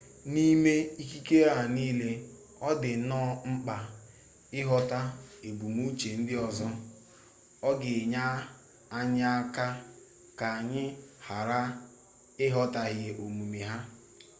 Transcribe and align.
n'ime 0.33 0.73
ikikere 1.03 1.49
a 1.59 1.63
niile 1.75 2.09
ọ 2.69 2.71
dị 2.81 2.91
nnọọ 3.01 3.29
mkpa 3.51 3.75
ịghọta 4.59 4.99
ebumnuche 5.47 6.09
ndị 6.19 6.33
ọzọ 6.47 6.69
ọ 7.69 7.71
ga-enye 7.81 8.25
anyị 8.97 9.23
aka 9.37 9.65
ka 10.39 10.47
anyị 10.59 10.83
ghara 11.25 11.61
ịghọtahie 12.45 13.09
omume 13.25 13.59
ha 13.69 13.77